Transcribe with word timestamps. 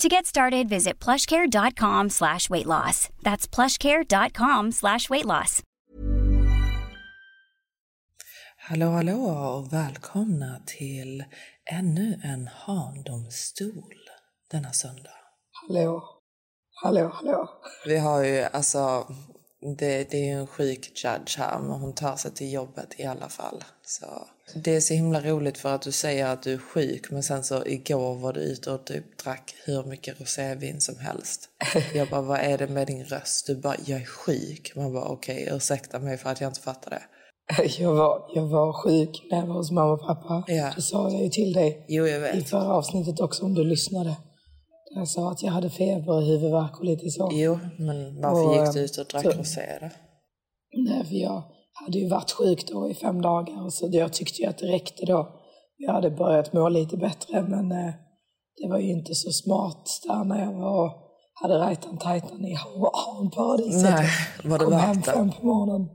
To 0.00 0.08
get 0.08 0.24
started, 0.24 0.66
visit 0.68 0.98
plushcare.com 0.98 2.08
slash 2.08 2.48
weight 2.48 2.66
loss. 2.66 3.10
That's 3.22 3.46
plushcare.com 3.46 4.72
slash 4.72 5.10
weight 5.10 5.26
loss. 5.26 5.62
Hallå, 8.56 8.90
hallå 8.90 9.18
och 9.22 9.72
välkomna 9.72 10.60
till 10.66 11.24
ännu 11.70 12.20
en 12.24 12.46
handomstol 12.46 13.94
denna 14.50 14.72
söndag. 14.72 15.10
Hallå, 15.52 16.04
hallå, 16.82 17.10
hallå. 17.14 17.48
Vi 17.86 17.98
har 17.98 18.24
ju 18.24 18.42
alltså, 18.42 19.06
det, 19.60 20.10
det 20.10 20.30
är 20.30 20.36
en 20.36 20.46
sjuk 20.46 21.04
judge 21.04 21.38
här 21.38 21.58
men 21.58 21.70
hon 21.70 21.94
tar 21.94 22.16
sig 22.16 22.30
till 22.30 22.52
jobbet 22.52 22.94
i 22.96 23.04
alla 23.04 23.28
fall. 23.28 23.64
Så 23.86 24.06
det 24.54 24.76
är 24.76 24.80
så 24.80 24.94
himla 24.94 25.20
roligt 25.20 25.58
för 25.58 25.74
att 25.74 25.82
du 25.82 25.92
säger 25.92 26.26
att 26.26 26.42
du 26.42 26.52
är 26.52 26.58
sjuk 26.58 27.10
men 27.10 27.22
sen 27.22 27.44
så 27.44 27.66
igår 27.66 28.14
var 28.14 28.32
du 28.32 28.40
ute 28.40 28.72
och 28.72 28.84
typ 28.84 29.18
drack 29.24 29.54
hur 29.64 29.84
mycket 29.84 30.20
rosévin 30.20 30.80
som 30.80 30.98
helst. 30.98 31.48
Jag 31.94 32.08
bara, 32.08 32.22
vad 32.22 32.38
är 32.38 32.58
det 32.58 32.66
med 32.66 32.86
din 32.86 33.04
röst? 33.04 33.46
Du 33.46 33.56
bara, 33.56 33.76
jag 33.84 34.00
är 34.00 34.04
sjuk. 34.04 34.72
Man 34.76 34.92
bara, 34.92 35.04
okej, 35.04 35.42
okay, 35.44 35.56
ursäkta 35.56 35.98
mig 35.98 36.18
för 36.18 36.30
att 36.30 36.40
jag 36.40 36.50
inte 36.50 36.60
fattar 36.60 36.90
det. 36.90 37.02
Jag 37.78 37.94
var, 37.94 38.30
jag 38.34 38.46
var 38.46 38.72
sjuk 38.72 39.28
när 39.30 39.38
jag 39.38 39.46
var 39.46 39.54
hos 39.54 39.70
mamma 39.70 39.92
och 39.92 40.00
pappa. 40.00 40.44
Ja. 40.46 40.72
Det 40.76 40.82
sa 40.82 41.10
jag 41.10 41.22
ju 41.22 41.28
till 41.28 41.52
dig 41.52 41.84
Jo, 41.88 42.06
jag 42.06 42.20
vet. 42.20 42.34
i 42.34 42.44
förra 42.44 42.74
avsnittet 42.74 43.20
också 43.20 43.44
om 43.44 43.54
du 43.54 43.64
lyssnade. 43.64 44.16
Jag 44.94 45.08
sa 45.08 45.30
att 45.30 45.42
jag 45.42 45.50
hade 45.52 45.70
feber 45.70 46.12
och 46.12 46.22
huvudvärk 46.22 46.78
och 46.78 46.84
lite 46.84 47.10
så. 47.10 47.28
Jo, 47.32 47.58
men 47.78 48.20
varför 48.20 48.48
Och, 48.60 48.66
gick 48.66 48.74
du 48.74 48.80
ut 48.80 48.98
och 48.98 49.06
drack 49.06 49.24
rosé? 49.38 49.90
Nej, 50.76 51.04
för 51.04 51.14
jag 51.14 51.42
hade 51.72 51.98
ju 51.98 52.08
varit 52.08 52.30
sjuk 52.30 52.68
då 52.68 52.90
i 52.90 52.94
fem 52.94 53.22
dagar 53.22 53.70
så 53.70 53.88
jag 53.92 54.12
tyckte 54.12 54.42
ju 54.42 54.48
att 54.48 54.58
det 54.58 54.66
räckte 54.66 55.06
då. 55.06 55.28
Jag 55.76 55.92
hade 55.92 56.10
börjat 56.10 56.52
må 56.52 56.68
lite 56.68 56.96
bättre 56.96 57.42
men 57.42 57.72
eh, 57.72 57.92
det 58.62 58.68
var 58.68 58.78
ju 58.78 58.90
inte 58.90 59.14
så 59.14 59.30
smart 59.30 59.88
där 60.06 60.24
när 60.24 60.44
jag 60.44 60.52
var 60.52 60.92
hade 61.42 61.54
rajtan 61.58 61.98
tajtan 61.98 62.44
i 62.44 62.54
hanparadiset. 63.06 63.82
Nej, 63.82 64.08
var 64.44 64.58
det 64.58 64.64
Kom 64.64 64.74
hem 64.74 64.96
värt 64.96 65.04
det? 65.04 65.12
fem 65.12 65.30
på 65.40 65.46
morgonen. 65.46 65.88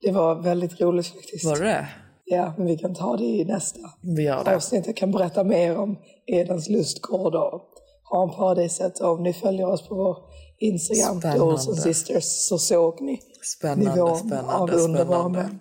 Det 0.00 0.12
var 0.12 0.34
väldigt 0.42 0.80
roligt 0.80 1.06
faktiskt. 1.06 1.44
Var 1.44 1.56
det? 1.56 1.88
Ja, 2.24 2.54
men 2.56 2.66
vi 2.66 2.78
kan 2.78 2.94
ta 2.94 3.16
det 3.16 3.24
i 3.24 3.44
nästa 3.44 3.80
Vi 4.16 4.22
gör 4.22 4.44
det. 4.44 4.56
avsnitt. 4.56 4.86
Jag 4.86 4.96
kan 4.96 5.10
berätta 5.12 5.44
mer 5.44 5.78
om 5.78 5.98
Edens 6.26 6.68
lustgård 6.68 7.34
och 7.34 7.62
hanparadiset. 8.10 9.00
Och 9.00 9.10
om 9.10 9.22
ni 9.22 9.32
följer 9.32 9.66
oss 9.66 9.88
på 9.88 9.94
vår 9.94 10.16
Instagram. 10.58 11.20
Dolls 11.38 11.68
and 11.68 11.78
Sisters, 11.78 12.24
så 12.24 12.58
såg 12.58 13.00
ni 13.00 13.22
Spännande, 13.42 13.94
nivån 13.94 14.18
spännande, 14.18 14.52
av 14.52 14.70
underbara 14.70 15.28
män. 15.28 15.58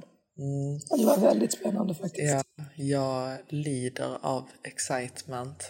Ja, 0.89 0.97
Det 0.97 1.05
var 1.05 1.17
väldigt 1.17 1.53
spännande 1.53 1.93
faktiskt. 1.93 2.33
Ja, 2.33 2.43
jag 2.75 3.37
lider 3.49 4.17
av 4.21 4.43
excitement. 4.63 5.63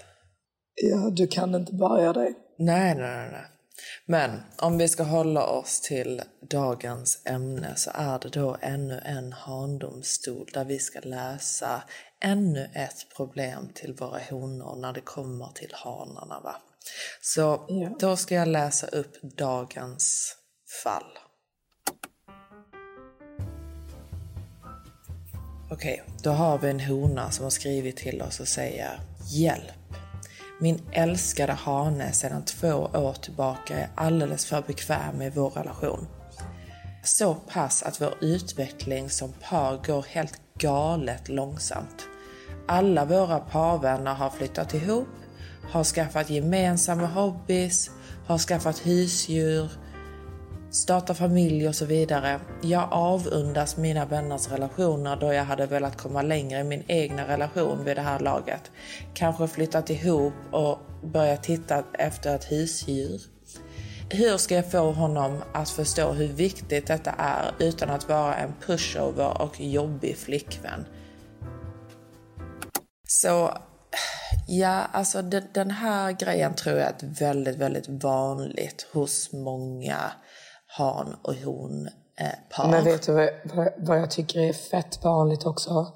Ja, 0.75 1.09
du 1.09 1.27
kan 1.27 1.55
inte 1.55 1.73
börja 1.73 2.13
dig. 2.13 2.33
Nej, 2.57 2.95
nej, 2.95 3.17
nej, 3.17 3.29
nej. 3.31 3.45
Men 4.05 4.31
om 4.57 4.77
vi 4.77 4.87
ska 4.87 5.03
hålla 5.03 5.47
oss 5.47 5.81
till 5.81 6.21
dagens 6.49 7.21
ämne 7.25 7.73
så 7.75 7.91
är 7.93 8.19
det 8.19 8.29
då 8.29 8.57
ännu 8.61 9.01
en 9.05 9.33
handomstol 9.33 10.49
där 10.53 10.66
vi 10.66 10.79
ska 10.79 10.99
läsa 10.99 11.83
ännu 12.21 12.69
ett 12.73 13.16
problem 13.17 13.69
till 13.73 13.93
våra 13.93 14.19
honor 14.29 14.75
när 14.75 14.93
det 14.93 15.01
kommer 15.01 15.47
till 15.55 15.71
hanarna. 15.73 16.39
Va? 16.39 16.55
Så 17.35 17.65
Ja. 17.67 17.89
då 17.99 18.15
ska 18.15 18.35
jag 18.35 18.47
läsa 18.47 18.88
upp 18.88 19.21
dagens 19.38 20.35
fall. 20.83 21.17
Okej, 25.71 26.03
då 26.23 26.29
har 26.29 26.57
vi 26.57 26.69
en 26.69 26.79
hona 26.79 27.31
som 27.31 27.43
har 27.43 27.49
skrivit 27.49 27.97
till 27.97 28.21
oss 28.21 28.39
och 28.39 28.47
säger 28.47 28.99
Hjälp! 29.31 29.93
Min 30.59 30.81
älskade 30.91 31.53
hane 31.53 32.11
sedan 32.11 32.45
två 32.45 32.73
år 32.73 33.13
tillbaka 33.13 33.77
är 33.77 33.89
alldeles 33.95 34.45
för 34.45 34.61
bekväm 34.61 35.17
med 35.17 35.33
vår 35.33 35.49
relation. 35.49 36.07
Så 37.03 37.35
pass 37.35 37.83
att 37.83 38.01
vår 38.01 38.13
utveckling 38.21 39.09
som 39.09 39.33
par 39.33 39.85
går 39.87 40.05
helt 40.09 40.41
galet 40.59 41.29
långsamt. 41.29 42.07
Alla 42.67 43.05
våra 43.05 43.39
parvänner 43.39 44.13
har 44.13 44.29
flyttat 44.29 44.73
ihop, 44.73 45.07
har 45.69 45.83
skaffat 45.83 46.29
gemensamma 46.29 47.05
hobbys, 47.05 47.91
har 48.25 48.38
skaffat 48.38 48.85
husdjur, 48.85 49.72
startat 50.72 51.17
familj 51.17 51.67
och 51.67 51.75
så 51.75 51.85
vidare. 51.85 52.39
Jag 52.61 52.88
avundas 52.91 53.78
mina 53.78 54.05
vänners 54.05 54.47
relationer 54.51 55.16
då 55.16 55.33
jag 55.33 55.44
hade 55.44 55.66
velat 55.66 55.97
komma 55.97 56.22
längre 56.22 56.59
i 56.59 56.63
min 56.63 56.83
egna 56.88 57.28
relation 57.28 57.83
vid 57.85 57.95
det 57.97 58.01
här 58.01 58.19
laget. 58.19 58.72
Kanske 59.13 59.47
flyttat 59.47 59.89
ihop 59.89 60.33
och 60.51 60.79
börjat 61.03 61.44
titta 61.44 61.84
efter 61.94 62.35
ett 62.35 62.51
husdjur. 62.51 63.22
Hur 64.09 64.38
ska 64.38 64.55
jag 64.55 64.72
få 64.72 64.91
honom 64.91 65.41
att 65.53 65.69
förstå 65.69 66.11
hur 66.11 66.28
viktigt 66.28 66.88
detta 66.88 67.11
är 67.11 67.51
utan 67.59 67.89
att 67.89 68.09
vara 68.09 68.35
en 68.35 68.53
pushover 68.66 69.41
och 69.41 69.61
jobbig 69.61 70.17
flickvän? 70.17 70.85
Så 73.07 73.57
ja, 74.47 74.84
alltså 74.91 75.22
den, 75.22 75.44
den 75.53 75.72
här 75.72 76.12
grejen 76.12 76.53
tror 76.53 76.78
jag 76.78 76.88
är 76.88 76.96
väldigt, 77.19 77.56
väldigt 77.56 77.88
vanligt 77.90 78.88
hos 78.94 79.34
många 79.34 79.97
han 80.68 81.16
och 81.22 81.34
hon 81.46 81.88
eh, 82.19 82.28
par. 82.56 82.72
Men 82.72 82.84
vet 82.84 83.06
du 83.06 83.12
vad, 83.13 83.30
vad, 83.44 83.68
vad 83.78 84.00
jag 84.00 84.12
tycker 84.12 84.40
är 84.40 84.53
fett 84.53 85.03
vanligt 85.03 85.46
också? 85.46 85.88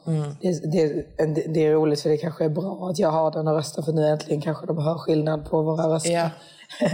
Det, 0.42 0.72
det, 0.72 0.88
det, 1.18 1.54
det 1.54 1.66
är 1.66 1.74
roligt 1.74 2.02
för 2.02 2.10
det 2.10 2.18
kanske 2.18 2.46
är 2.46 2.50
bra 2.50 2.90
att 2.90 3.00
jag 3.00 3.10
har 3.12 3.32
den 3.32 3.48
och 3.48 3.56
röstar 3.56 3.82
för 3.84 3.92
nu 3.92 4.08
äntligen 4.08 4.42
kanske 4.42 4.66
de 4.66 4.78
hör 4.78 4.98
skillnad 4.98 5.46
på 5.50 5.62
våra 5.62 5.88
röster. 5.96 6.12
Ja. 6.12 6.30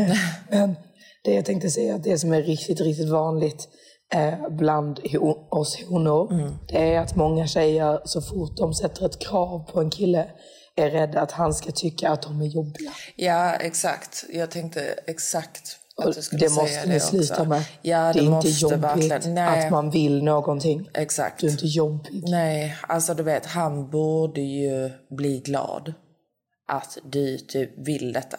Men 0.50 0.76
det 1.24 1.34
jag 1.34 1.46
tänkte 1.46 1.70
säga, 1.70 1.96
att 1.96 2.04
det 2.04 2.20
som 2.20 2.34
är 2.34 2.42
riktigt, 2.42 2.82
riktigt 2.82 3.10
vanligt 3.10 3.68
eh, 4.14 4.50
bland 4.50 5.00
ho- 5.00 5.50
oss 5.50 5.78
honor, 5.90 6.52
det 6.68 6.94
är 6.96 7.00
att 7.00 7.16
många 7.16 7.48
tjejer 7.48 8.02
så 8.06 8.22
fort 8.22 8.58
de 8.58 8.74
sätter 8.74 9.06
ett 9.06 9.20
krav 9.20 9.72
på 9.72 9.80
en 9.80 9.90
kille 9.90 10.28
är 10.78 10.90
rädda 10.90 11.22
att 11.22 11.32
han 11.32 11.54
ska 11.54 11.72
tycka 11.72 12.10
att 12.10 12.22
de 12.22 12.42
är 12.42 12.46
jobbiga. 12.46 12.92
Ja, 13.16 13.54
exakt. 13.54 14.26
Jag 14.34 14.52
tänkte 14.52 14.82
exakt 15.08 15.80
att 15.98 16.16
du 16.16 16.22
skulle 16.22 16.46
det 16.46 16.50
säga 16.50 16.64
måste 16.64 16.90
ni 16.90 17.00
sluta 17.00 17.44
med. 17.44 17.64
Ja, 17.82 17.98
det, 17.98 18.14
det 18.14 18.20
är 18.20 18.22
inte 18.22 18.32
måste 18.32 18.50
jobbigt 18.50 19.12
att 19.38 19.72
man 19.72 19.90
vill 19.90 20.24
någonting. 20.24 20.90
exakt. 20.94 21.40
Du 21.40 21.48
är 21.48 21.52
inte 21.52 21.68
jobbig. 21.68 22.24
Nej, 22.30 22.78
alltså 22.82 23.14
du 23.14 23.24
vet, 23.24 23.46
han 23.46 23.90
borde 23.90 24.42
ju 24.42 24.90
bli 25.10 25.40
glad 25.40 25.94
att 26.68 26.98
du 27.04 27.38
typ 27.38 27.72
vill 27.78 28.14
detta. 28.14 28.38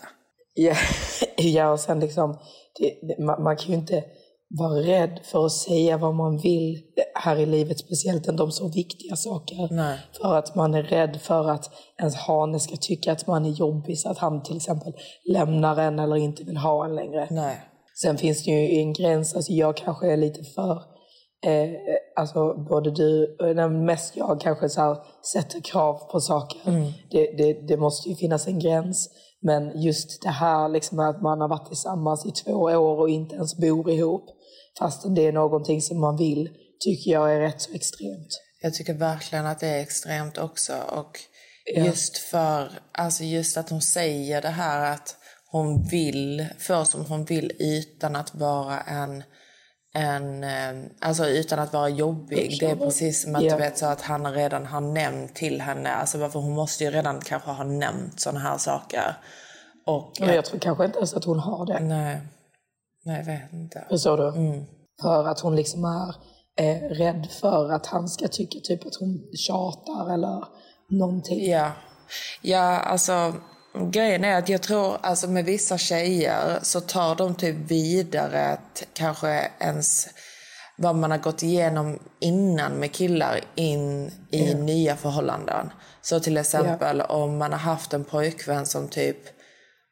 Ja, 0.54 0.74
ja 1.36 1.70
och 1.70 1.80
sen 1.80 2.00
liksom, 2.00 2.38
det, 2.78 3.18
man, 3.18 3.42
man 3.42 3.56
kan 3.56 3.68
ju 3.68 3.74
inte 3.74 4.04
vara 4.50 4.80
rädd 4.80 5.20
för 5.24 5.46
att 5.46 5.52
säga 5.52 5.96
vad 5.96 6.14
man 6.14 6.38
vill 6.38 6.82
här 7.14 7.36
i 7.36 7.46
livet, 7.46 7.78
speciellt 7.78 8.28
inte 8.28 8.42
om 8.42 8.52
så 8.52 8.68
viktiga 8.68 9.16
saker. 9.16 9.68
Nej. 9.70 9.98
För 10.22 10.34
att 10.34 10.54
man 10.54 10.74
är 10.74 10.82
rädd 10.82 11.20
för 11.20 11.50
att 11.50 11.70
ens 11.98 12.14
hane 12.14 12.60
ska 12.60 12.76
tycka 12.76 13.12
att 13.12 13.26
man 13.26 13.44
är 13.44 13.50
jobbig, 13.50 13.98
så 13.98 14.10
att 14.10 14.18
han 14.18 14.42
till 14.42 14.56
exempel 14.56 14.92
lämnar 15.24 15.76
en 15.76 15.98
eller 15.98 16.16
inte 16.16 16.44
vill 16.44 16.56
ha 16.56 16.84
en 16.84 16.94
längre. 16.94 17.28
Nej. 17.30 17.60
Sen 18.02 18.18
finns 18.18 18.44
det 18.44 18.50
ju 18.50 18.80
en 18.80 18.92
gräns, 18.92 19.34
alltså 19.34 19.52
jag 19.52 19.76
kanske 19.76 20.12
är 20.12 20.16
lite 20.16 20.44
för, 20.44 20.72
eh, 21.46 21.70
alltså 22.16 22.54
både 22.54 22.90
du, 22.90 23.36
och 23.40 23.54
den 23.54 23.84
mest 23.84 24.16
jag 24.16 24.40
kanske 24.40 24.68
så 24.68 24.80
här, 24.80 24.96
sätter 25.32 25.60
krav 25.60 25.98
på 26.10 26.20
saker. 26.20 26.60
Det, 27.10 27.36
det, 27.36 27.68
det 27.68 27.76
måste 27.76 28.08
ju 28.08 28.14
finnas 28.14 28.46
en 28.46 28.58
gräns. 28.58 29.10
Men 29.40 29.80
just 29.82 30.22
det 30.22 30.28
här 30.28 30.68
liksom 30.68 30.98
att 30.98 31.22
man 31.22 31.40
har 31.40 31.48
varit 31.48 31.66
tillsammans 31.66 32.26
i 32.26 32.30
två 32.30 32.52
år 32.52 33.00
och 33.00 33.08
inte 33.08 33.34
ens 33.34 33.56
bor 33.56 33.90
ihop. 33.90 34.24
Fastän 34.78 35.14
det 35.14 35.26
är 35.26 35.32
någonting 35.32 35.82
som 35.82 36.00
man 36.00 36.16
vill, 36.16 36.50
tycker 36.80 37.10
jag 37.10 37.34
är 37.34 37.40
rätt 37.40 37.60
så 37.62 37.72
extremt. 37.74 38.28
Jag 38.62 38.74
tycker 38.74 38.94
verkligen 38.94 39.46
att 39.46 39.60
det 39.60 39.66
är 39.68 39.80
extremt 39.80 40.38
också. 40.38 40.72
Och 40.92 41.20
Ja. 41.74 41.84
just 41.84 42.18
för, 42.18 42.70
alltså 42.92 43.24
just 43.24 43.56
att 43.56 43.70
hon 43.70 43.82
säger 43.82 44.42
det 44.42 44.48
här 44.48 44.92
att 44.92 45.16
hon 45.50 45.82
vill, 45.82 46.46
för 46.58 46.84
som 46.84 47.04
hon 47.04 47.24
vill 47.24 47.52
utan 47.58 48.16
att 48.16 48.34
vara 48.34 48.80
en, 48.80 49.22
en 49.94 50.44
eh, 50.44 50.90
alltså 51.00 51.26
utan 51.26 51.58
att 51.58 51.72
vara 51.72 51.88
jobbig. 51.88 52.56
Det 52.60 52.66
är 52.70 52.76
precis 52.76 53.22
som 53.22 53.34
att 53.34 53.42
Ja. 53.42 53.52
du 53.56 53.62
vet 53.62 53.78
så 53.78 53.86
att 53.86 54.00
han 54.00 54.32
redan 54.34 54.66
har 54.66 54.80
nämnt 54.80 55.34
till 55.34 55.60
henne, 55.60 55.90
alltså 55.90 56.18
varför 56.18 56.40
hon 56.40 56.52
måste 56.54 56.84
ju 56.84 56.90
redan 56.90 57.20
kanske 57.20 57.50
ha 57.50 57.64
nämnt 57.64 58.20
sådana 58.20 58.40
här 58.40 58.58
saker. 58.58 59.14
Och, 59.86 60.12
Men 60.20 60.34
jag 60.34 60.44
tror 60.44 60.60
kanske 60.60 60.84
inte 60.84 60.98
ens 60.98 61.14
att 61.14 61.24
hon 61.24 61.38
har 61.38 61.66
det. 61.66 61.80
nej, 61.80 62.20
nej 63.08 63.18
jag 63.18 63.24
vet 63.24 63.52
inte. 63.52 63.86
Förstår 63.90 64.16
du? 64.16 64.28
Mm. 64.28 64.64
För 65.02 65.28
att 65.28 65.40
hon 65.40 65.56
liksom 65.56 65.84
är 65.84 66.14
eh, 66.64 66.88
rädd 66.88 67.28
för 67.40 67.72
att 67.72 67.86
han 67.86 68.08
ska 68.08 68.28
tycka 68.28 68.58
typ 68.62 68.86
att 68.86 68.94
hon 69.00 69.28
tjatar 69.36 70.14
eller 70.14 70.44
någonting. 70.90 71.50
Ja. 71.50 71.72
ja, 72.42 72.80
alltså 72.80 73.34
grejen 73.90 74.24
är 74.24 74.38
att 74.38 74.48
jag 74.48 74.62
tror 74.62 74.96
alltså 75.00 75.28
med 75.28 75.44
vissa 75.44 75.78
tjejer 75.78 76.58
så 76.62 76.80
tar 76.80 77.14
de 77.14 77.34
typ 77.34 77.56
vidare 77.56 78.58
kanske 78.92 79.50
ens 79.60 80.08
vad 80.76 80.96
man 80.96 81.10
har 81.10 81.18
gått 81.18 81.42
igenom 81.42 81.98
innan 82.20 82.72
med 82.72 82.92
killar 82.92 83.40
in 83.54 84.10
i 84.30 84.54
nya 84.54 84.96
förhållanden. 84.96 85.70
Så 86.02 86.20
till 86.20 86.36
exempel 86.36 87.00
om 87.00 87.38
man 87.38 87.52
har 87.52 87.58
haft 87.58 87.92
en 87.92 88.04
pojkvän 88.04 88.66
som 88.66 88.88
typ 88.88 89.37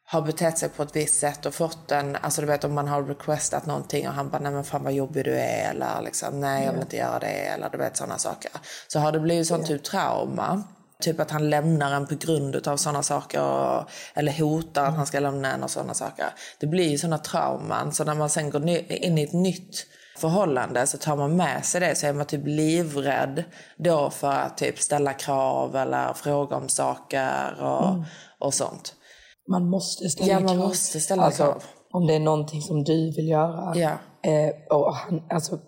har 0.08 0.22
betett 0.22 0.58
sig 0.58 0.68
på 0.68 0.82
ett 0.82 0.96
visst 0.96 1.20
sätt 1.20 1.46
och 1.46 1.54
fått 1.54 1.92
en, 1.92 2.16
alltså 2.16 2.40
du 2.40 2.46
vet 2.46 2.64
om 2.64 2.74
man 2.74 2.88
har 2.88 3.02
requestat 3.02 3.66
någonting 3.66 4.08
och 4.08 4.14
han 4.14 4.30
bara 4.30 4.38
nej 4.38 4.52
men 4.52 4.64
fan 4.64 4.84
vad 4.84 4.92
jobbig 4.92 5.24
du 5.24 5.34
är 5.36 5.70
eller 5.70 6.02
liksom 6.02 6.40
nej 6.40 6.64
jag 6.64 6.72
vill 6.72 6.80
inte 6.82 6.96
göra 6.96 7.18
det 7.18 7.26
eller 7.26 7.70
du 7.70 7.78
vet 7.78 7.96
sådana 7.96 8.18
saker. 8.18 8.50
Så 8.88 8.98
har 8.98 9.12
det 9.12 9.20
blivit 9.20 9.46
sån 9.46 9.64
typ 9.64 9.84
trauma, 9.84 10.62
typ 11.00 11.20
att 11.20 11.30
han 11.30 11.50
lämnar 11.50 11.92
en 11.92 12.06
på 12.06 12.14
grund 12.14 12.68
av 12.68 12.76
sådana 12.76 13.02
saker 13.02 13.42
och, 13.42 13.90
eller 14.14 14.32
hotar 14.32 14.84
att 14.84 14.96
han 14.96 15.06
ska 15.06 15.20
lämna 15.20 15.52
en 15.52 15.62
och 15.62 15.70
sådana 15.70 15.94
saker. 15.94 16.26
Det 16.58 16.66
blir 16.66 16.88
ju 16.88 16.98
sådana 16.98 17.18
trauman 17.18 17.92
så 17.92 18.04
när 18.04 18.14
man 18.14 18.30
sen 18.30 18.50
går 18.50 18.68
in 18.68 19.18
i 19.18 19.22
ett 19.22 19.32
nytt 19.32 19.86
förhållande 20.18 20.86
så 20.86 20.98
tar 20.98 21.16
man 21.16 21.36
med 21.36 21.64
sig 21.64 21.80
det 21.80 21.94
så 21.94 22.06
är 22.06 22.12
man 22.12 22.26
typ 22.26 22.46
livrädd 22.46 23.44
då 23.76 24.10
för 24.10 24.32
att 24.32 24.58
typ 24.58 24.80
ställa 24.80 25.12
krav 25.12 25.76
eller 25.76 26.12
fråga 26.12 26.56
om 26.56 26.68
saker 26.68 27.62
och, 27.62 28.04
och 28.38 28.54
sånt. 28.54 28.94
Man 29.48 29.70
måste 29.70 30.08
ställa 30.08 30.32
Ja, 30.32 30.40
man 30.40 30.48
krav. 30.56 30.68
måste 30.68 31.00
ställa 31.00 31.22
alltså, 31.22 31.42
krav. 31.42 31.62
Om 31.92 32.06
det 32.06 32.14
är 32.14 32.20
någonting 32.20 32.62
som 32.62 32.84
du 32.84 33.10
vill 33.10 33.28
göra. 33.28 33.72
Ja. 33.76 33.90
Eh, 34.30 34.76
och 34.78 34.94
han, 34.94 35.22
alltså, 35.30 35.58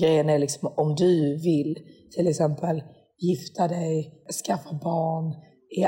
grejen 0.00 0.30
är 0.30 0.38
liksom 0.38 0.72
om 0.76 0.94
du 0.94 1.36
vill 1.42 1.76
till 2.16 2.26
exempel 2.28 2.82
gifta 3.18 3.68
dig, 3.68 4.12
skaffa 4.46 4.72
barn 4.84 5.34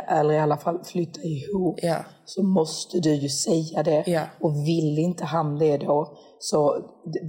eller 0.08 0.34
i 0.34 0.38
alla 0.38 0.56
fall 0.56 0.84
flytta 0.84 1.20
ihop 1.20 1.78
Ja. 1.82 1.96
så 2.24 2.42
måste 2.42 3.00
du 3.00 3.14
ju 3.14 3.28
säga 3.28 3.82
det. 3.82 4.04
Ja. 4.06 4.22
Och 4.40 4.54
vill 4.66 4.98
inte 4.98 5.24
han 5.24 5.58
det 5.58 5.76
då, 5.76 6.16
så 6.38 6.76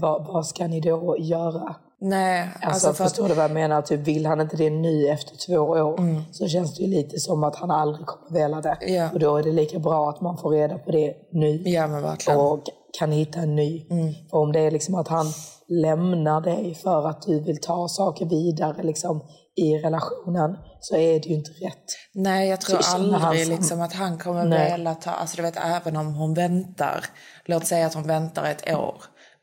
vad, 0.02 0.28
vad 0.28 0.46
ska 0.46 0.68
ni 0.68 0.82
då 0.82 1.16
göra? 1.20 1.76
Nej, 2.02 2.50
Alltså, 2.54 2.68
alltså 2.70 2.94
för 2.94 3.04
att, 3.04 3.10
förstår 3.12 3.28
du 3.28 3.34
vad 3.34 3.44
jag 3.44 3.52
menar? 3.52 3.82
Typ, 3.82 4.00
vill 4.00 4.26
han 4.26 4.42
inte 4.42 4.58
det 4.58 4.70
nu 4.70 5.08
efter 5.08 5.36
två 5.48 5.56
år 5.62 6.00
Mm. 6.00 6.22
så 6.32 6.48
känns 6.48 6.76
det 6.78 6.84
ju 6.84 6.90
lite 6.90 7.20
som 7.20 7.44
att 7.44 7.56
han 7.56 7.72
aldrig 7.72 8.06
kommer 8.06 8.42
vilja 8.42 8.62
det. 8.62 8.78
Ja. 8.94 9.10
Och 9.14 9.20
då 9.20 9.38
är 9.38 9.44
det 9.44 9.52
lika 9.52 9.80
bra 9.80 10.10
att 10.10 10.22
man 10.22 10.38
får 10.38 10.50
reda 10.50 10.78
på 10.78 10.92
det 10.92 11.14
nu 11.32 11.62
ja 11.66 11.88
men 11.88 12.02
verkligen. 12.02 12.40
och 12.40 12.64
kan 13.00 13.12
hitta 13.12 13.40
en 13.40 13.56
ny. 13.56 13.88
Mm. 13.90 14.14
För 14.30 14.38
om 14.38 14.52
det 14.52 14.60
är 14.60 14.72
liksom 14.72 14.96
att 14.96 15.08
han 15.08 15.26
lämnar 15.68 16.42
dig 16.42 16.76
för 16.76 17.08
att 17.08 17.22
du 17.22 17.40
vill 17.40 17.62
ta 17.62 17.88
saker 17.88 18.26
vidare 18.26 18.84
liksom, 18.84 19.22
i 19.56 19.78
relationen 19.78 20.58
så 20.80 20.96
är 20.96 21.20
det 21.20 21.30
ju 21.30 21.36
inte 21.36 21.52
rätt. 21.52 21.84
Nej, 22.14 22.50
jag 22.50 22.62
tror 22.62 22.80
han 22.84 23.16
aldrig 23.16 23.46
som- 23.48 23.56
liksom 23.56 23.82
att 23.82 23.94
han 23.94 24.18
kommer 24.18 24.46
Nej. 24.46 24.72
vilja 24.72 24.96
ta... 24.96 25.12
Alltså 25.12 25.36
du 25.36 25.42
vet, 25.42 25.58
även 25.58 25.98
om 25.98 26.14
hon 26.16 26.34
väntar. 26.34 27.06
Låt 27.46 27.66
säga 27.68 27.86
att 27.86 27.94
hon 27.94 28.08
väntar 28.08 28.44
ett 28.46 28.76
år. 28.76 28.96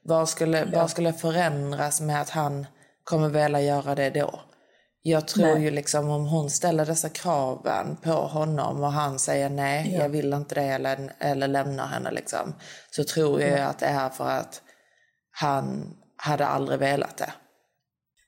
Vad 0.04 0.28
skulle, 0.28 0.64
vad 0.64 0.90
skulle 0.90 1.12
förändras 1.12 2.00
med 2.00 2.20
att 2.20 2.30
han 2.30 2.66
kommer 3.04 3.28
vilja 3.28 3.60
göra 3.60 3.94
det 3.94 4.10
då? 4.10 4.40
Jag 5.02 5.28
tror 5.28 5.46
Nej. 5.46 5.62
ju 5.62 5.70
liksom 5.70 6.10
om 6.10 6.26
hon 6.26 6.50
ställer 6.50 6.86
dessa 6.86 7.08
kraven 7.08 7.96
på 8.02 8.10
honom 8.10 8.82
och 8.82 8.92
han 8.92 9.18
säger 9.18 9.48
nej, 9.48 9.94
jag 9.94 10.08
vill 10.08 10.32
inte 10.32 10.54
det 10.54 10.62
eller, 10.62 11.12
eller 11.18 11.48
lämnar 11.48 11.86
henne 11.86 12.10
liksom. 12.10 12.54
Så 12.90 13.04
tror 13.04 13.40
jag 13.40 13.60
att 13.60 13.78
det 13.78 13.86
är 13.86 14.08
för 14.08 14.28
att 14.28 14.62
han 15.30 15.94
hade 16.16 16.46
aldrig 16.46 16.78
velat 16.78 17.16
det. 17.16 17.32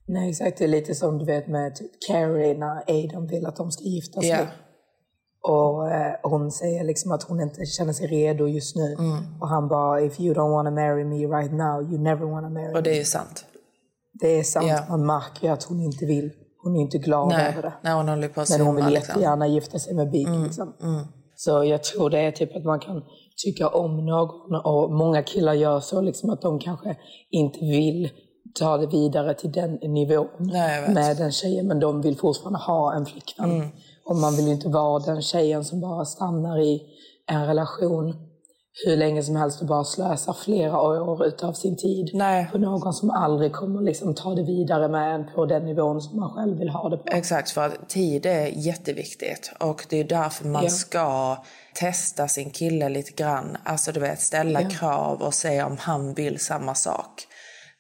Nej 0.07 0.31
exakt, 0.31 0.59
det 0.59 0.65
är 0.65 0.69
lite 0.69 0.95
som 0.95 1.19
du 1.19 1.25
vet 1.25 1.49
med 1.49 1.77
typ 1.77 1.91
Carrie 2.09 2.55
när 2.55 2.91
Aiden 2.91 3.27
vill 3.27 3.47
att 3.47 3.57
de 3.57 3.71
ska 3.73 3.85
gifta 3.85 4.21
sig. 4.21 4.31
Ja. 4.31 4.47
Och 5.49 5.91
eh, 5.91 6.15
hon 6.23 6.51
säger 6.51 6.85
liksom 6.85 7.13
att 7.13 7.23
hon 7.23 7.41
inte 7.41 7.67
känner 7.67 7.93
sig 7.93 8.07
redo 8.07 8.47
just 8.47 8.77
nu. 8.77 8.93
Mm. 8.99 9.41
Och 9.41 9.49
han 9.49 9.69
bara, 9.69 10.01
if 10.01 10.21
you 10.21 10.35
don't 10.35 10.51
wanna 10.51 10.71
marry 10.71 11.05
me 11.05 11.17
right 11.17 11.53
now, 11.53 11.83
you 11.93 11.99
never 12.03 12.27
wanna 12.27 12.49
marry 12.49 12.75
Och 12.75 12.83
det 12.83 12.91
me. 12.91 12.97
är 12.97 12.99
ju 12.99 13.05
sant. 13.05 13.45
Det 14.21 14.39
är 14.39 14.43
sant, 14.43 14.67
Ja. 14.69 14.81
man 14.89 15.07
märker 15.07 15.47
ju 15.47 15.53
att 15.53 15.63
hon 15.65 15.81
inte 15.81 16.07
vill. 16.07 16.31
Hon 16.63 16.77
är 16.77 16.81
inte 16.81 16.99
glad 16.99 17.29
Nej, 17.29 17.53
över 17.53 17.63
det. 17.63 17.73
när 17.83 17.95
hon 17.97 18.09
håller 18.09 18.29
på 18.29 18.41
att 18.41 18.51
Men 18.51 18.61
hon 18.61 18.77
vill 18.77 18.85
liksom. 18.87 19.13
jättegärna 19.13 19.47
gifta 19.47 19.79
sig 19.79 19.95
med 19.95 20.11
Big. 20.11 20.27
Mm, 20.29 20.45
Liksom. 20.45 20.73
Så 21.37 21.65
jag 21.65 21.83
tror 21.85 22.11
det 22.11 22.19
är 22.19 22.31
typ 22.31 22.57
att 22.57 22.65
man 22.65 22.81
kan 22.81 23.03
tycka 23.45 23.69
om 23.69 24.07
någon 24.07 24.55
och 24.65 24.91
många 24.93 25.23
killar 25.23 25.53
gör 25.55 25.81
så 25.81 26.01
liksom 26.01 26.31
att 26.31 26.41
de 26.43 26.59
kanske 26.59 26.97
inte 27.31 27.59
vill 27.61 28.11
ta 28.61 28.77
det 28.77 28.87
vidare 28.87 29.35
till 29.35 29.53
den 29.53 29.75
nivån 29.75 30.27
Nej, 30.39 30.95
med 30.95 31.17
den 31.17 31.33
tjejen 31.33 31.67
men 31.67 31.81
de 31.81 32.01
vill 32.03 32.17
fortfarande 32.19 32.59
ha 32.59 32.95
en 32.95 33.07
flickvän. 33.07 33.69
Och 34.07 34.17
man 34.17 34.37
vill 34.37 34.47
ju 34.47 34.53
inte 34.53 34.69
vara 34.69 34.99
den 34.99 35.23
tjejen 35.23 35.65
som 35.65 35.81
bara 35.81 36.05
stannar 36.05 36.59
i 36.61 36.83
en 37.27 37.47
relation 37.47 38.15
hur 38.87 38.97
länge 38.97 39.23
som 39.23 39.37
helst 39.37 39.61
och 39.61 39.67
bara 39.67 39.85
slösar 39.85 40.33
flera 40.33 40.81
år 40.81 41.27
utav 41.27 41.53
sin 41.53 41.77
tid 41.77 42.11
Nej. 42.15 42.49
på 42.53 42.59
någon 42.59 42.93
som 42.93 43.11
aldrig 43.11 43.53
kommer 43.53 43.83
liksom 43.83 44.15
ta 44.15 44.35
det 44.35 44.43
vidare 44.43 44.89
med 44.89 45.15
en 45.15 45.27
på 45.35 45.47
den 45.47 45.65
nivån 45.67 46.01
som 46.03 46.21
man 46.21 46.31
själv 46.31 46.59
vill 46.59 46.69
ha 46.69 46.89
det 46.89 46.97
på. 46.97 47.17
Exakt, 47.17 47.51
för 47.51 47.61
att 47.67 47.89
tid 47.89 48.27
är 48.27 48.47
jätteviktigt. 48.47 49.53
Och 49.61 49.87
det 49.91 50.01
är 50.01 50.05
därför 50.05 50.45
man 50.49 50.63
Ja. 50.65 50.71
ska 50.71 51.37
testa 51.75 52.29
sin 52.29 52.51
kille 52.51 52.89
lite 52.89 53.13
grann. 53.13 53.57
Alltså 53.65 53.93
du 53.93 54.01
vet, 54.01 54.21
ställa 54.21 54.63
Ja. 54.63 54.69
krav 54.69 55.23
och 55.23 55.35
se 55.35 55.63
om 55.63 55.77
han 55.81 56.15
vill 56.15 56.39
samma 56.39 56.75
sak. 56.75 57.27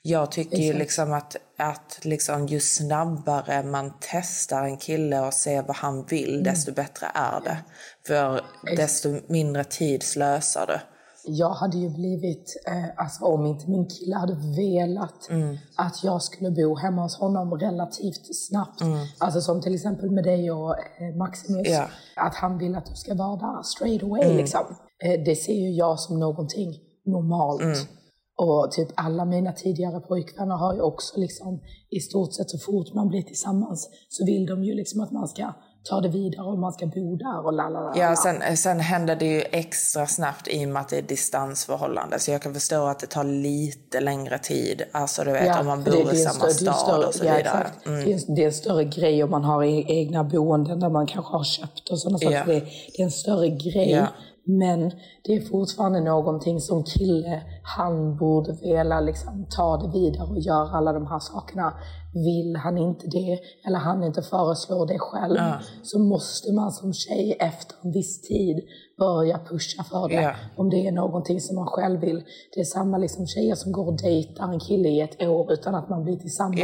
Jag 0.06 0.32
tycker 0.32 0.56
ju 0.56 0.72
liksom 0.72 1.12
att, 1.12 1.36
att 1.58 1.98
liksom 2.02 2.46
ju 2.46 2.60
snabbare 2.60 3.62
man 3.62 3.92
testar 4.00 4.62
en 4.64 4.76
kille 4.76 5.20
och 5.20 5.34
ser 5.34 5.62
vad 5.62 5.76
han 5.76 6.04
vill, 6.06 6.30
Mm. 6.32 6.42
desto 6.44 6.72
bättre 6.74 7.06
är 7.14 7.40
det. 7.44 7.58
För 8.06 8.40
desto 8.76 9.08
mindre 9.26 9.64
tid 9.64 10.02
slösar 10.02 10.66
du. 10.66 10.78
Jag 11.26 11.50
hade 11.50 11.78
ju 11.78 11.88
blivit, 11.90 12.62
eh, 12.66 12.84
alltså 13.04 13.24
om 13.24 13.46
inte 13.46 13.70
min 13.70 13.86
kille 13.88 14.16
hade 14.16 14.34
velat 14.56 15.28
Mm. 15.30 15.56
att 15.76 16.04
jag 16.04 16.22
skulle 16.22 16.50
bo 16.50 16.76
hemma 16.76 17.02
hos 17.02 17.18
honom 17.18 17.54
relativt 17.54 18.36
snabbt. 18.48 18.80
Alltså 19.18 19.40
som 19.40 19.60
till 19.60 19.74
exempel 19.74 20.10
med 20.10 20.24
dig 20.24 20.50
och 20.50 20.74
eh, 20.78 21.16
Maximus. 21.16 21.66
Mm. 21.68 21.78
Mm. 21.78 21.90
Att 22.16 22.34
han 22.34 22.58
vill 22.58 22.74
att 22.76 22.86
du 22.86 22.94
ska 22.94 23.14
vara 23.14 23.36
där 23.36 23.62
straight 23.62 24.02
away 24.02 24.36
liksom. 24.36 24.60
Eh, 25.04 25.24
det 25.24 25.36
ser 25.36 25.52
ju 25.54 25.70
jag 25.70 26.00
som 26.00 26.20
någonting 26.20 26.74
normalt. 27.06 27.88
Och 28.36 28.70
typ 28.72 28.88
alla 28.94 29.24
mina 29.24 29.52
tidigare 29.52 30.00
pojkvänner 30.00 30.54
har 30.54 30.74
ju 30.74 30.80
också 30.80 31.20
liksom 31.20 31.60
i 31.90 32.00
stort 32.00 32.32
sett 32.34 32.50
så 32.50 32.58
fort 32.58 32.94
man 32.94 33.08
blir 33.08 33.22
tillsammans 33.22 33.88
så 34.08 34.24
vill 34.26 34.46
de 34.46 34.64
ju 34.64 34.74
liksom 34.74 35.00
att 35.00 35.12
man 35.12 35.28
ska 35.28 35.52
ta 35.90 36.00
det 36.00 36.08
vidare 36.08 36.46
och 36.46 36.58
man 36.58 36.72
ska 36.72 36.86
bo 36.86 37.16
där 37.16 37.46
och 37.46 37.52
lalala. 37.52 37.92
Ja, 37.96 38.16
sen, 38.16 38.56
sen 38.56 38.80
händer 38.80 39.16
det 39.16 39.26
ju 39.26 39.40
extra 39.40 40.06
snabbt 40.06 40.48
i 40.48 40.64
och 40.64 40.68
med 40.68 40.80
att 40.82 40.88
det 40.88 40.98
är 40.98 41.02
distansförhållande. 41.02 42.18
Så 42.18 42.30
jag 42.30 42.42
kan 42.42 42.54
förstå 42.54 42.84
att 42.86 42.98
det 42.98 43.06
tar 43.06 43.24
lite 43.24 44.00
längre 44.00 44.38
tid. 44.38 44.82
Alltså 44.92 45.24
du 45.24 45.32
vet 45.32 45.60
om 45.60 45.66
man 45.66 45.82
bor 45.84 45.92
det- 45.92 46.04
det 46.10 46.16
i 46.16 46.18
samma 46.18 46.34
större- 46.34 46.50
stad 46.50 46.74
större- 46.74 47.06
och 47.06 47.14
så 47.14 47.24
ja, 47.24 47.36
vidare. 47.36 47.66
Mm. 47.86 48.04
Det, 48.04 48.12
är 48.12 48.34
det 48.36 48.42
är 48.42 48.46
en 48.46 48.52
större 48.52 48.84
grej 48.84 49.24
om 49.24 49.30
man 49.30 49.44
har 49.44 49.64
e- 49.64 49.84
egna 49.88 50.24
boenden 50.24 50.80
där 50.80 50.90
man 50.90 51.06
kanske 51.06 51.36
har 51.36 51.44
köpt 51.44 51.88
och 51.90 51.98
sådana 52.00 52.18
saker. 52.18 52.36
Ja. 52.36 52.44
Det, 52.46 52.60
det 52.96 52.98
är 53.02 53.04
en 53.04 53.10
större 53.10 53.48
grej. 53.48 54.06
Ja. 54.44 54.52
Men 54.52 54.90
det 55.24 55.36
är 55.36 55.40
fortfarande 55.40 56.00
någonting 56.00 56.60
som 56.60 56.84
kille, 56.84 57.42
han 57.62 58.16
borde 58.16 58.52
vilja 58.52 59.00
liksom 59.00 59.46
ta 59.56 59.76
det 59.76 59.98
vidare 59.98 60.26
och 60.26 60.38
göra 60.38 60.68
alla 60.68 60.92
de 60.92 61.06
här 61.06 61.18
sakerna. 61.18 61.74
Vill 62.14 62.56
han 62.56 62.78
inte 62.78 63.06
det, 63.06 63.38
eller 63.66 63.78
han 63.78 64.04
inte 64.04 64.22
föreslår 64.22 64.86
det 64.86 64.98
själv, 64.98 65.38
så 65.82 65.98
måste 65.98 66.52
man 66.52 66.72
som 66.72 66.92
tjej 66.92 67.36
efter 67.40 67.76
en 67.82 67.92
viss 67.92 68.22
tid 68.22 68.60
börja 68.98 69.38
pusha 69.38 69.84
för 69.84 70.08
det. 70.08 70.22
Ja. 70.22 70.32
Om 70.56 70.70
det 70.70 70.86
är 70.86 70.92
någonting 70.92 71.40
som 71.40 71.56
man 71.56 71.66
själv 71.66 72.00
vill. 72.00 72.24
Det 72.54 72.60
är 72.60 72.64
samma 72.64 72.98
liksom 72.98 73.26
tjejer 73.26 73.54
som 73.54 73.72
går 73.72 73.86
och 73.86 74.02
dejtar 74.02 74.52
en 74.52 74.60
kille 74.60 74.88
i 74.88 75.00
ett 75.00 75.22
år 75.22 75.52
utan 75.52 75.74
att 75.74 75.88
man 75.88 76.04
blir 76.04 76.16
tillsammans. 76.16 76.60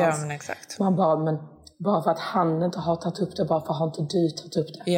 Ja. 0.48 0.54
Man 0.78 0.96
bara, 0.96 1.16
men 1.16 1.38
bara 1.78 2.02
för 2.02 2.10
att 2.10 2.18
han 2.18 2.62
inte 2.62 2.78
har 2.78 2.96
tagit 2.96 3.20
upp 3.20 3.36
det, 3.36 3.44
bara 3.44 3.60
för 3.60 3.72
att 3.72 3.78
har 3.78 3.86
inte 3.86 4.02
du 4.02 4.30
tagit 4.30 4.56
upp 4.56 4.84
det? 4.84 4.90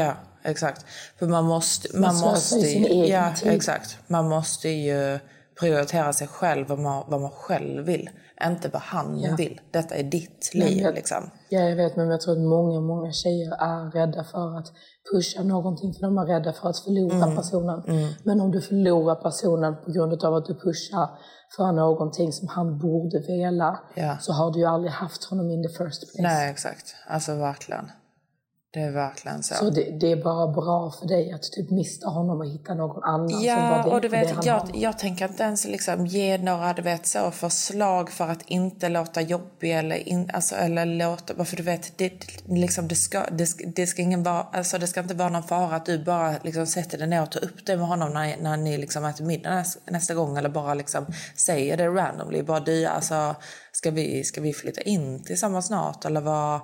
Exakt. 0.44 0.84
För 1.18 1.26
man 1.26 1.44
måste, 1.44 1.98
man 1.98 2.12
slösar 2.14 2.30
måste 2.30 2.56
ju 2.68 3.06
ja, 3.06 3.34
tid. 3.36 3.52
exakt. 3.52 3.98
Man 4.06 4.28
måste 4.28 4.68
ju 4.68 5.18
prioritera 5.60 6.12
sig 6.12 6.26
själv, 6.28 6.66
vad 6.68 6.78
man, 6.78 7.04
vad 7.08 7.20
man 7.20 7.30
själv 7.30 7.84
vill. 7.84 8.10
Inte 8.46 8.68
vad 8.68 8.82
han 8.82 9.20
Ja. 9.20 9.34
vill. 9.36 9.60
Detta 9.70 9.94
är 9.94 10.02
ditt 10.02 10.50
liv 10.54 10.78
jag- 10.78 10.94
liksom. 10.94 11.30
Ja, 11.48 11.60
jag 11.60 11.76
vet, 11.76 11.96
men 11.96 12.08
jag 12.08 12.20
tror 12.20 12.32
att 12.34 12.40
många, 12.40 12.80
många 12.80 13.12
tjejer 13.12 13.52
är 13.52 13.90
rädda 13.90 14.24
för 14.24 14.58
att 14.58 14.66
pusha 15.12 15.42
någonting, 15.42 15.94
för 15.94 16.00
de 16.00 16.18
är 16.18 16.26
rädda 16.26 16.52
för 16.52 16.68
att 16.68 16.78
förlora 16.78 17.14
Mm. 17.24 17.36
personen. 17.36 17.82
Men 18.24 18.40
om 18.40 18.50
du 18.50 18.60
förlorar 18.60 19.14
personen 19.14 19.76
på 19.84 19.90
grund 19.92 20.24
av 20.24 20.34
att 20.34 20.46
du 20.46 20.54
pushar 20.54 21.08
för 21.56 21.72
någonting 21.72 22.32
som 22.32 22.48
han 22.48 22.78
borde 22.78 23.18
vilja, 23.18 23.78
Ja. 23.94 24.16
så 24.20 24.32
har 24.32 24.50
du 24.52 24.58
ju 24.60 24.66
aldrig 24.66 24.92
haft 24.92 25.24
honom 25.24 25.50
in 25.50 25.62
the 25.62 25.68
first 25.68 26.00
place. 26.00 26.22
Nej, 26.22 26.50
exakt. 26.50 26.94
Alltså 27.08 27.34
verkligen. 27.34 27.90
Det 28.74 28.80
är 28.80 28.90
verkligen 28.90 29.42
så. 29.42 29.54
Så 29.54 29.70
det, 29.70 29.90
det 30.00 30.12
är 30.12 30.16
bara 30.16 30.46
bra 30.52 30.90
för 30.90 31.06
dig 31.06 31.32
att 31.32 31.42
typ 31.42 31.70
mista 31.70 32.08
honom 32.08 32.40
och 32.40 32.46
hitta 32.46 32.74
någon 32.74 33.02
annan 33.02 33.28
som 33.28 33.44
bara 33.44 33.46
Ja, 33.46 33.84
och 33.84 34.00
du 34.00 34.08
vet, 34.08 34.44
jag, 34.44 34.70
jag 34.74 34.98
tänker 34.98 35.28
inte 35.28 35.42
ens 35.42 35.64
liksom 35.64 36.06
ge 36.06 36.38
några 36.38 36.72
du 36.72 36.82
vet, 36.82 37.06
så 37.06 37.30
förslag 37.30 38.10
för 38.10 38.28
att 38.28 38.42
inte 38.46 38.88
låta 38.88 39.20
jobbig 39.20 39.78
eller, 39.78 40.08
in, 40.08 40.30
alltså, 40.32 40.54
eller 40.54 40.86
låta... 40.86 41.44
För 41.44 41.56
du 41.56 41.62
vet, 41.62 41.98
det, 41.98 42.12
liksom, 42.48 42.88
det, 42.88 42.94
ska, 42.94 43.24
det, 43.30 43.48
det, 43.76 43.86
ska 43.86 44.02
ingen 44.02 44.22
vara, 44.22 44.46
alltså, 44.52 44.78
det 44.78 44.86
ska 44.86 45.00
inte 45.00 45.14
vara 45.14 45.28
någon 45.28 45.42
fara 45.42 45.76
att 45.76 45.86
du 45.86 46.04
bara 46.04 46.34
liksom, 46.42 46.66
sätter 46.66 46.98
dig 46.98 47.06
ner 47.06 47.22
och 47.22 47.30
tar 47.30 47.44
upp 47.44 47.66
det 47.66 47.76
med 47.76 47.86
honom 47.86 48.12
när, 48.12 48.36
när 48.42 48.56
ni 48.56 48.78
liksom, 48.78 49.04
äter 49.04 49.24
middag 49.24 49.50
nästa, 49.50 49.80
nästa 49.90 50.14
gång 50.14 50.36
eller 50.36 50.48
bara 50.48 50.74
liksom, 50.74 51.06
säger 51.36 51.76
det 51.76 51.88
randomly. 51.88 52.42
Bara 52.42 52.60
du, 52.60 52.86
alltså, 52.86 53.34
ska, 53.72 53.90
vi, 53.90 54.24
ska 54.24 54.40
vi 54.40 54.52
flytta 54.52 54.80
in 54.80 55.24
tillsammans 55.24 55.66
snart 55.66 56.04
eller 56.04 56.20
vad, 56.20 56.60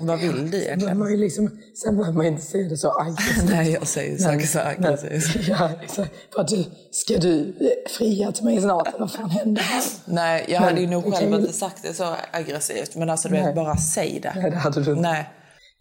vad 0.00 0.20
vill 0.20 0.50
du 0.50 0.62
egentligen? 0.62 0.98
man 0.98 1.20
liksom, 1.20 1.50
sen 1.74 1.96
behöver 1.96 2.16
man 2.16 2.26
inte 2.26 2.42
säga 2.42 2.68
det 2.68 2.76
så 2.76 3.00
aggressivt. 3.00 3.48
Nej, 3.50 3.72
jag 3.72 3.86
säger 3.86 4.18
saker 4.18 4.46
så 4.46 4.58
aggressivt. 4.58 5.48
Ja, 5.48 5.70
exakt. 5.82 6.12
För 6.34 6.40
att 6.40 6.48
du, 6.48 6.64
ska 6.90 7.18
du 7.18 7.54
fria 7.98 8.32
till 8.32 8.44
mig 8.44 8.60
snart? 8.60 8.88
Vad 8.98 9.12
fan 9.12 9.30
händer 9.30 9.62
här? 9.62 9.82
Nej, 10.04 10.44
jag 10.48 10.60
Men 10.60 10.68
hade 10.68 10.80
ju 10.80 10.86
nog 10.86 11.14
själv 11.14 11.34
inte 11.34 11.52
sagt 11.52 11.82
det 11.82 11.94
så 11.94 12.14
aggressivt. 12.30 12.96
Men 12.96 13.10
alltså 13.10 13.28
du 13.28 13.34
vet, 13.34 13.54
bara 13.54 13.76
säg 13.76 14.20
det. 14.22 14.32
Nej, 14.36 14.50
det 14.50 14.56
hade 14.56 14.82
du 14.82 14.90
inte. 14.90 15.02
Nej. 15.02 15.28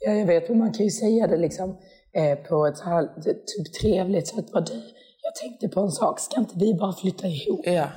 Ja, 0.06 0.12
jag 0.12 0.26
vet, 0.26 0.50
men 0.50 0.58
man 0.58 0.74
kan 0.74 0.86
ju 0.86 0.92
säga 0.92 1.28
det 1.28 1.38
liksom 1.38 1.70
eh, 2.16 2.36
på 2.36 2.68
ett 2.68 2.80
här 2.80 3.04
typ 3.24 3.82
trevligt 3.82 4.28
sätt. 4.28 4.52
Bara, 4.52 4.64
du, 4.64 4.74
jag 5.22 5.36
tänkte 5.42 5.68
på 5.68 5.82
en 5.82 5.92
sak, 5.92 6.20
ska 6.20 6.40
inte 6.40 6.54
vi 6.56 6.74
bara 6.74 6.94
flytta 6.94 7.28
ihop? 7.28 7.62
Ja. 7.66 7.88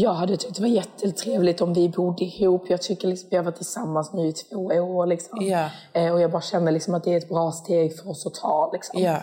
Jag 0.00 0.14
hade 0.14 0.36
tyckt 0.36 0.54
det 0.56 0.62
var 0.62 0.68
jättetrevligt 0.68 1.60
om 1.60 1.74
vi 1.74 1.88
bodde 1.88 2.24
ihop. 2.24 2.64
Jag 2.70 2.82
tycker 2.82 3.08
liksom, 3.08 3.28
vi 3.30 3.36
har 3.36 3.44
varit 3.44 3.56
tillsammans 3.56 4.12
nu 4.12 4.28
i 4.28 4.32
två 4.32 4.56
år. 4.66 5.06
Liksom. 5.06 5.38
Ja. 5.42 5.70
Eh, 5.92 6.12
och 6.12 6.20
jag 6.20 6.30
bara 6.30 6.42
känner 6.42 6.72
liksom 6.72 6.94
att 6.94 7.04
det 7.04 7.12
är 7.12 7.16
ett 7.16 7.28
bra 7.28 7.52
steg 7.52 7.96
för 7.98 8.10
oss 8.10 8.26
att 8.26 8.34
ta. 8.34 8.70
Liksom. 8.72 9.02
Ja, 9.02 9.22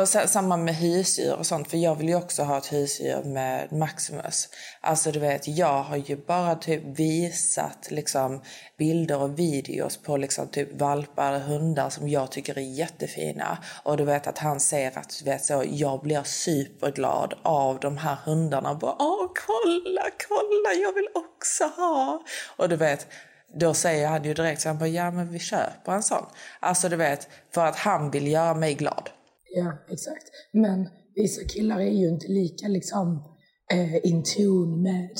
och 0.00 0.08
sa- 0.08 0.26
samma 0.26 0.56
med 0.56 0.74
husdjur 0.74 1.36
och 1.38 1.46
sånt. 1.46 1.68
För 1.70 1.76
jag 1.76 1.94
vill 1.94 2.08
ju 2.08 2.14
också 2.14 2.42
ha 2.42 2.58
ett 2.58 2.72
husdjur 2.72 3.22
med 3.24 3.72
Maximus. 3.72 4.48
Alltså 4.80 5.10
du 5.12 5.18
vet, 5.18 5.48
jag 5.48 5.82
har 5.82 5.96
ju 5.96 6.16
bara 6.16 6.54
typ 6.54 6.82
visat 6.98 7.88
liksom 7.90 8.40
bilder 8.78 9.22
och 9.22 9.38
videos 9.38 9.96
på 9.96 10.16
liksom 10.16 10.46
typ 10.48 10.80
valpar 10.80 11.32
och 11.32 11.40
hundar 11.40 11.90
som 11.90 12.08
jag 12.08 12.30
tycker 12.30 12.58
är 12.58 12.78
jättefina. 12.78 13.58
Och 13.84 13.96
du 13.96 14.04
vet 14.04 14.26
att 14.26 14.38
han 14.38 14.60
ser 14.60 14.98
att 14.98 15.18
du 15.24 15.30
vet 15.30 15.44
så, 15.44 15.64
jag 15.70 16.00
blir 16.00 16.22
superglad 16.22 17.34
av 17.42 17.78
de 17.80 17.96
här 17.96 18.16
hundarna. 18.24 18.74
Bara, 18.74 18.96
Åh, 18.98 19.26
kolla, 19.46 19.99
kolla, 20.28 20.74
jag 20.82 20.92
vill 20.92 21.08
också 21.14 21.64
ha. 21.64 22.22
Och 22.56 22.68
du 22.68 22.76
vet, 22.76 23.06
då 23.54 23.74
säger 23.74 24.08
han 24.08 24.24
ju 24.24 24.34
direkt 24.34 24.60
så 24.60 24.68
han 24.68 24.78
bara, 24.78 24.88
ja 24.88 25.10
men 25.10 25.32
vi 25.32 25.38
köper 25.38 25.92
en 25.92 26.02
sån. 26.02 26.24
Alltså 26.60 26.88
du 26.88 26.96
vet, 26.96 27.28
för 27.54 27.66
att 27.66 27.76
han 27.76 28.10
vill 28.10 28.26
göra 28.26 28.54
mig 28.54 28.74
glad. 28.74 29.10
Ja, 29.50 29.72
exakt. 29.88 30.24
Men 30.52 30.88
vissa 31.14 31.44
killar 31.44 31.80
är 31.80 31.90
ju 31.90 32.08
inte 32.08 32.28
lika 32.28 32.68
liksom 32.68 33.24
eh, 33.72 34.06
in 34.06 34.24
tune 34.24 34.76
med 34.76 35.16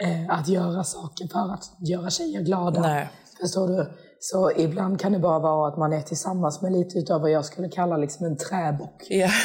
eh, 0.00 0.38
att 0.38 0.48
göra 0.48 0.84
saker 0.84 1.28
för 1.28 1.54
att 1.54 1.88
göra 1.88 2.10
tjejer 2.10 2.40
glada. 2.40 2.80
Nej. 2.80 3.08
Förstår 3.40 3.68
du? 3.68 3.92
Så 4.30 4.52
ibland 4.56 5.00
kan 5.00 5.12
det 5.12 5.18
bara 5.18 5.38
vara 5.38 5.68
att 5.68 5.78
man 5.78 5.92
är 5.92 6.02
tillsammans 6.02 6.62
med 6.62 6.72
lite 6.72 6.98
utav 6.98 7.20
vad 7.20 7.30
jag 7.30 7.44
skulle 7.44 7.68
kalla 7.68 7.96
liksom 7.96 8.26
en 8.26 8.36
träbock. 8.36 9.06
Ja. 9.08 9.30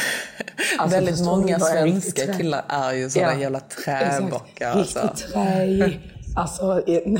Alltså, 0.79 0.97
Väldigt 0.97 1.25
många 1.25 1.59
svenska 1.59 2.33
killar 2.33 2.65
är 2.67 2.93
ju 2.93 3.09
sådana 3.09 3.33
Ja, 3.33 3.39
jävla 3.39 3.59
träbockar. 3.59 4.81
Exakt. 4.81 4.97
Alltså. 4.97 5.07
Riktigt 5.07 5.33
träig. 5.33 5.99
Alltså, 6.35 6.65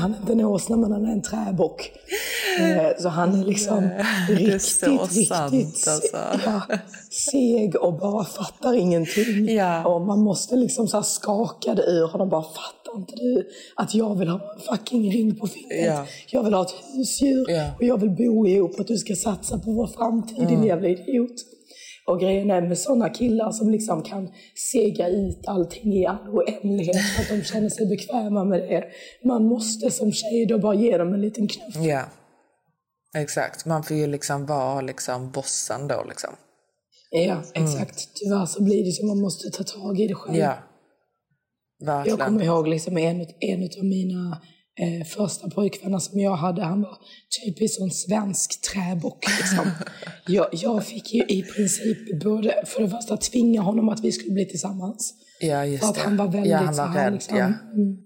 han 0.00 0.14
är 0.14 0.18
inte 0.20 0.32
en 0.32 0.44
åsna, 0.44 0.76
men 0.76 0.92
han 0.92 1.04
är 1.06 1.12
en 1.12 1.22
träbock. 1.22 1.92
Eh, 2.60 2.86
Så 2.98 3.08
han 3.08 3.40
är 3.40 3.44
liksom 3.44 3.82
det 4.28 4.32
är 4.32 4.36
riktigt, 4.36 4.62
så 4.62 4.86
riktigt 5.04 5.28
sant, 5.28 5.88
alltså. 5.88 6.16
ja, 6.44 6.62
seg 7.30 7.76
och 7.76 7.98
bara 7.98 8.24
fattar 8.24 8.74
ingenting. 8.74 9.48
Ja. 9.48 9.84
Och 9.86 10.00
man 10.00 10.18
måste 10.18 10.56
liksom 10.56 10.88
så 10.88 11.02
skaka 11.02 11.74
det 11.74 11.82
ur 11.82 12.06
honom. 12.08 12.28
Bara 12.28 12.42
fattar 12.42 12.96
inte 12.98 13.14
du 13.16 13.48
att 13.76 13.94
jag 13.94 14.18
vill 14.18 14.28
ha 14.28 14.54
en 14.54 14.60
fucking 14.60 15.12
ring 15.12 15.36
på 15.36 15.46
fingret? 15.46 15.86
Ja. 15.86 16.06
Jag 16.30 16.42
vill 16.44 16.54
ha 16.54 16.62
ett 16.62 16.74
husdjur. 16.96 17.50
Mm. 17.50 17.70
och 17.76 17.84
jag 17.84 18.00
vill 18.00 18.10
bo 18.10 18.46
ihop. 18.46 18.80
Att 18.80 18.86
du 18.86 18.96
ska 18.96 19.14
satsa 19.14 19.58
på 19.58 19.72
vår 19.72 19.86
framtid, 19.86 20.48
din 20.48 20.64
jävla 20.64 20.88
idiot. 20.88 21.34
Och 22.06 22.20
grejen 22.20 22.50
är 22.50 22.60
med 22.60 22.78
sådana 22.78 23.08
killar 23.08 23.50
som 23.52 23.70
liksom 23.70 24.02
kan 24.02 24.28
sega 24.72 25.08
ut 25.08 25.44
allting 25.46 25.92
i 25.92 26.06
all 26.06 26.28
oändlighet 26.28 26.96
för 26.96 27.22
att 27.22 27.28
de 27.40 27.44
känner 27.44 27.68
sig 27.68 27.86
bekväma 27.86 28.44
med 28.44 28.60
det. 28.60 28.84
Man 29.24 29.44
måste 29.44 29.90
som 29.90 30.12
tjej 30.12 30.46
då 30.46 30.58
bara 30.58 30.74
ge 30.74 30.98
dem 30.98 31.14
en 31.14 31.20
liten 31.20 31.48
knuff. 31.48 31.76
Ja, 31.86 32.02
exakt. 33.16 33.66
Man 33.66 33.82
får 33.82 33.96
ju 33.96 34.06
liksom 34.06 34.46
vara 34.46 34.80
liksom 34.80 35.30
bossen 35.30 35.88
då 35.88 36.04
liksom. 36.08 36.30
Ja, 37.10 37.42
exakt. 37.54 38.08
Tyvärr 38.14 38.46
så 38.46 38.62
blir 38.62 38.84
det 38.84 38.92
så 38.92 39.06
man 39.06 39.20
måste 39.20 39.50
ta 39.50 39.64
tag 39.64 40.00
i 40.00 40.06
det 40.06 40.14
själv. 40.14 40.36
Ja, 40.38 40.58
Jag 42.06 42.20
kommer 42.20 42.44
ihåg 42.44 42.68
liksom 42.68 42.96
en, 42.96 43.20
en 43.40 43.62
av 43.78 43.84
mina 43.84 44.40
eh, 44.80 45.06
första 45.06 45.50
pojkvänner 45.50 45.98
som 45.98 46.20
jag 46.20 46.36
hade, 46.36 46.62
han 46.62 46.82
var 46.82 46.96
typiskt 47.44 47.78
sån 47.78 47.90
svensk 47.90 48.72
träbock. 48.72 49.24
Liksom. 49.40 49.70
jag, 50.26 50.46
jag 50.52 50.84
fick 50.84 51.14
ju 51.14 51.22
i 51.22 51.42
princip 51.42 52.22
både, 52.24 52.62
för 52.66 52.82
det 52.82 52.88
första 52.90 53.16
tvinga 53.16 53.60
honom 53.60 53.88
att 53.88 54.00
vi 54.04 54.12
skulle 54.12 54.34
bli 54.34 54.46
tillsammans. 54.46 55.14
Ja, 55.40 55.56
För 55.56 55.64
just 55.64 55.84
att 55.84 55.94
det. 55.94 56.00
han 56.00 56.16
var 56.16 56.28
väldigt 56.28 56.50
ja, 56.52 56.58
han 56.58 56.74
så 56.74 56.82
var 56.82 56.88
här, 56.88 57.04
rädd. 57.04 57.12
liksom, 57.12 57.36
ja. 57.38 57.44
mm, 57.44 57.96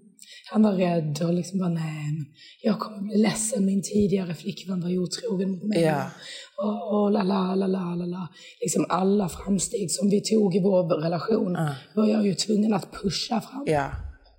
Han 0.51 0.63
var 0.63 0.73
rädd 0.73 1.19
och 1.21 1.33
liksom 1.33 1.59
bara, 1.59 1.69
nej, 1.69 2.11
men 2.13 2.25
jag 2.61 2.79
kommer 2.79 3.01
bli 3.01 3.17
ledsen. 3.17 3.65
Min 3.65 3.81
tidigare 3.81 4.33
flickvän 4.33 4.81
var 4.81 4.97
otrogen 4.97 5.51
mot 5.51 5.63
mig. 5.63 5.81
Ja. 5.81 6.11
Och, 6.57 6.93
och 6.93 7.11
la, 7.11 7.23
la, 7.23 7.55
la, 7.55 7.67
la, 7.67 7.95
la, 7.95 8.05
la. 8.05 8.27
Liksom 8.61 8.85
alla 8.89 9.29
framsteg 9.29 9.91
som 9.91 10.09
vi 10.09 10.21
tog 10.21 10.55
i 10.55 10.59
vår 10.59 11.01
relation 11.01 11.57
var 11.95 12.07
jag 12.07 12.27
ju 12.27 12.33
tvungen 12.33 12.73
att 12.73 12.91
pusha 12.91 13.41
fram. 13.41 13.63
ja. 13.67 13.91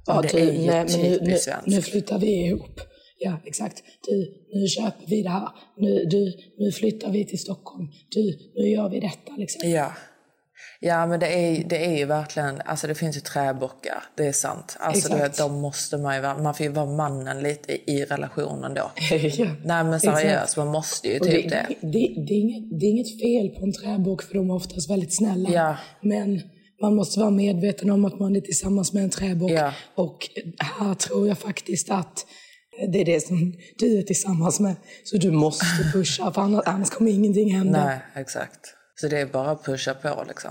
Ja, 0.06 0.22
det 0.22 0.40
är 0.40 0.52
ju 0.52 0.66
nej, 0.66 0.86
nu, 0.98 1.18
nu, 1.22 1.38
nu 1.66 1.82
flyttar 1.82 2.18
vi 2.18 2.46
ihop. 2.46 2.80
Ja, 3.18 3.38
exakt. 3.44 3.82
Du, 4.06 4.34
nu 4.54 4.66
köper 4.66 5.06
vi 5.06 5.22
det 5.22 5.28
här. 5.28 5.48
Nu, 5.76 6.04
du, 6.04 6.32
nu 6.58 6.72
flyttar 6.72 7.10
vi 7.10 7.24
till 7.24 7.38
Stockholm. 7.38 7.88
Du, 8.10 8.38
nu 8.54 8.68
gör 8.68 8.88
vi 8.88 9.00
detta. 9.00 9.32
Liksom. 9.36 9.70
Ja. 9.70 9.92
Ja, 10.80 11.06
men 11.06 11.20
det 11.20 11.26
är, 11.26 11.64
det 11.64 11.86
är 11.86 11.98
ju 11.98 12.04
verkligen, 12.04 12.60
alltså 12.60 12.86
det 12.86 12.94
finns 12.94 13.16
ju 13.16 13.20
träbockar, 13.20 14.04
det 14.14 14.26
är 14.26 14.32
sant. 14.32 14.76
Alltså 14.80 15.08
du 15.08 15.14
Exakt. 15.14 15.38
de 15.38 15.60
måste 15.60 15.96
man 15.98 16.14
ju 16.16 16.20
vara, 16.22 16.38
man 16.38 16.54
får 16.54 16.66
ju 16.66 16.72
vara 16.72 16.86
mannen 16.86 17.42
lite 17.42 17.72
i, 17.72 17.82
i 17.86 18.04
relationen 18.04 18.74
då. 18.74 18.90
ja. 19.10 19.46
Nej 19.64 19.84
men 19.84 20.00
seriöst, 20.00 20.56
man 20.56 20.68
måste 20.68 21.08
ju 21.08 21.18
Och 21.18 21.26
typ 21.26 21.50
det, 21.50 21.66
det. 21.68 21.88
det, 21.88 22.24
det, 22.26 22.34
är 22.34 22.40
inget, 22.40 22.80
det 22.80 22.86
är 22.86 22.90
inget 22.90 23.20
fel 23.20 23.60
på 23.60 23.66
en 23.66 23.72
träbock 23.72 24.22
för 24.22 24.34
de 24.34 24.50
är 24.50 24.54
oftast 24.54 24.90
väldigt 24.90 25.16
snälla. 25.16 25.50
Ja. 25.50 25.76
Men 26.00 26.42
man 26.82 26.94
måste 26.94 27.20
vara 27.20 27.30
medveten 27.30 27.90
om 27.90 28.04
att 28.04 28.18
man 28.18 28.36
är 28.36 28.40
tillsammans 28.40 28.92
med 28.92 29.02
en 29.02 29.10
träbock. 29.10 29.50
Ja. 29.50 29.72
Och 29.94 30.18
här 30.58 30.94
tror 30.94 31.28
jag 31.28 31.38
faktiskt 31.38 31.90
att 31.90 32.26
det 32.92 33.00
är 33.00 33.04
det 33.04 33.20
som 33.20 33.54
du 33.78 33.98
är 33.98 34.02
tillsammans 34.02 34.60
med. 34.60 34.76
Så 35.04 35.16
du 35.16 35.30
måste 35.30 35.66
pusha, 35.92 36.32
för 36.32 36.42
annars, 36.42 36.62
annars 36.66 36.90
kommer 36.90 37.10
ingenting 37.10 37.54
hända. 37.54 37.84
Nej, 37.84 37.98
exakt. 38.14 38.74
Så 39.00 39.08
det 39.08 39.20
är 39.20 39.26
bara 39.26 39.50
att 39.50 39.64
pusha 39.64 39.94
på 39.94 40.24
liksom. 40.28 40.50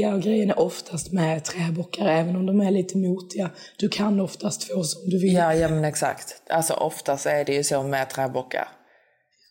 Ja, 0.00 0.14
och 0.14 0.22
grejen 0.22 0.50
är 0.50 0.58
oftast 0.58 1.12
med 1.12 1.44
träbockar, 1.44 2.06
även 2.06 2.36
om 2.36 2.46
de 2.46 2.60
är 2.60 2.70
lite 2.70 2.98
motiga. 2.98 3.50
Du 3.78 3.88
kan 3.88 4.20
oftast 4.20 4.64
få 4.64 4.82
som 4.84 5.10
du 5.10 5.20
vill. 5.20 5.34
Ja, 5.34 5.54
ja 5.54 5.68
men 5.68 5.84
exakt. 5.84 6.42
Alltså 6.50 6.74
oftast 6.74 7.26
är 7.26 7.44
det 7.44 7.54
ju 7.54 7.64
så 7.64 7.82
med 7.82 8.10
träbockar. 8.10 8.68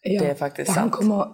Ja, 0.04 0.22
det 0.22 0.30
är 0.30 0.36
faktiskt 0.36 0.72
han, 0.72 0.76
sant. 0.76 0.92
kommer, 0.94 1.26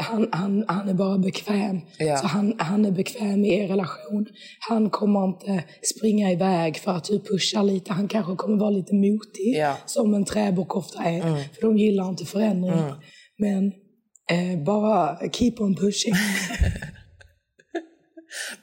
han, 0.00 0.28
han, 0.32 0.64
han 0.68 0.88
är 0.88 0.94
bara 0.94 1.18
bekväm. 1.18 1.80
Ja. 1.98 2.16
Så 2.16 2.26
han, 2.26 2.54
han 2.58 2.84
är 2.84 2.90
bekväm 2.90 3.44
i 3.44 3.54
er 3.58 3.68
relation. 3.68 4.26
Han 4.68 4.90
kommer 4.90 5.24
inte 5.24 5.64
springa 5.96 6.32
iväg 6.32 6.76
för 6.76 6.92
att 6.92 7.04
du 7.04 7.20
pushar 7.20 7.62
lite. 7.62 7.92
Han 7.92 8.08
kanske 8.08 8.36
kommer 8.36 8.58
vara 8.58 8.70
lite 8.70 8.94
motig, 8.94 9.56
Ja. 9.56 9.76
som 9.86 10.14
en 10.14 10.24
träbock 10.24 10.76
ofta 10.76 11.02
är. 11.04 11.20
För 11.54 11.60
de 11.60 11.78
gillar 11.78 12.08
inte 12.08 12.24
förändring. 12.24 12.82
Men 13.38 13.72
eh, 14.30 14.64
bara 14.64 15.18
keep 15.32 15.54
on 15.58 15.76
pushing. 15.76 16.14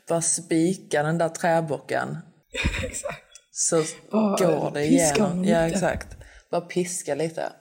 Bara 0.09 0.21
spika 0.21 1.03
den 1.03 1.17
där 1.17 1.29
träbocken 1.29 2.17
Exakt. 2.85 3.23
så 3.51 3.83
Bara 4.11 4.35
går 4.37 4.71
det 4.71 4.85
igenom. 4.85 5.45
Ja, 5.45 5.57
exakt. 5.67 6.07
Bara 6.51 6.61
piska 6.61 7.15
lite. 7.15 7.51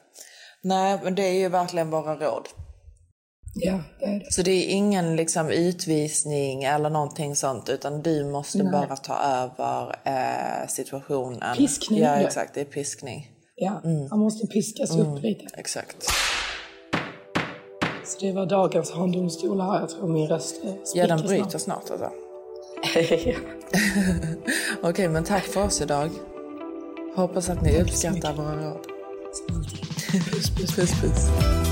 Nej, 0.62 0.98
men 1.04 1.14
det 1.14 1.22
är 1.22 1.32
ju 1.32 1.48
verkligen 1.48 1.90
våra 1.90 2.14
råd. 2.16 2.48
Ja, 3.54 3.82
det 4.00 4.04
är 4.06 4.18
det. 4.18 4.32
Så 4.32 4.42
det 4.42 4.50
är 4.50 4.68
ingen 4.68 5.16
liksom 5.16 5.50
utvisning 5.50 6.64
eller 6.64 6.90
någonting 6.90 7.36
sånt 7.36 7.68
utan 7.68 8.02
du 8.02 8.24
måste 8.24 8.58
Nej. 8.62 8.72
bara 8.72 8.96
ta 8.96 9.14
över 9.18 9.96
eh, 10.04 10.68
situationen. 10.68 11.56
Piskning, 11.56 11.98
Ja, 12.02 12.14
exakt. 12.16 12.54
Det 12.54 12.60
är 12.60 12.64
piskning. 12.64 13.28
Ja, 13.54 13.80
Mm. 13.84 14.10
han 14.10 14.18
måste 14.18 14.46
piskas 14.46 14.96
upp 14.96 15.22
lite. 15.22 15.44
Exakt. 15.56 15.96
Så 18.22 18.26
det 18.28 18.32
var 18.32 18.46
dagens 18.46 18.90
handdomstolar. 18.90 19.80
Jag 19.80 19.90
tror 19.90 20.08
min 20.08 20.28
röst 20.28 20.60
Ja, 20.94 21.06
den 21.06 21.20
bryter 21.20 21.58
snart 21.58 21.90
alltså. 21.90 21.96
snart. 21.96 22.12
Okej, 24.82 25.08
men 25.08 25.24
tack 25.24 25.44
för 25.44 25.64
oss 25.64 25.80
idag. 25.80 26.10
Hoppas 27.16 27.50
att 27.50 27.62
ni 27.62 27.80
uppskattar 27.80 28.34
våra 28.34 28.70
råd. 28.70 28.86
puss, 30.30 30.50
puss. 30.50 30.76
Puss, 30.76 31.00
puss. 31.00 31.71